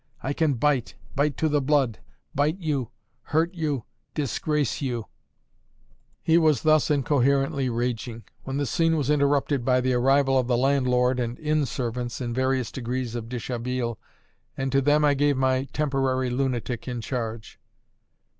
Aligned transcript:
I 0.23 0.33
can 0.33 0.55
bite, 0.55 0.95
bite 1.15 1.37
to 1.37 1.47
the 1.47 1.61
blood, 1.61 1.99
bite 2.33 2.57
you, 2.57 2.89
hurt 3.21 3.53
you, 3.53 3.83
disgrace 4.15 4.81
you..." 4.81 5.05
He 6.23 6.39
was 6.39 6.63
thus 6.63 6.89
incoherently 6.89 7.69
raging, 7.69 8.23
when 8.43 8.57
the 8.57 8.65
scene 8.65 8.97
was 8.97 9.11
interrupted 9.11 9.63
by 9.63 9.79
the 9.79 9.93
arrival 9.93 10.39
of 10.39 10.47
the 10.47 10.57
landlord 10.57 11.19
and 11.19 11.37
inn 11.37 11.67
servants 11.67 12.19
in 12.19 12.33
various 12.33 12.71
degrees 12.71 13.13
of 13.13 13.29
deshabille, 13.29 13.99
and 14.57 14.71
to 14.71 14.81
them 14.81 15.05
I 15.05 15.13
gave 15.13 15.37
my 15.37 15.65
temporary 15.65 16.31
lunatic 16.31 16.87
in 16.87 16.99
charge. 17.01 17.59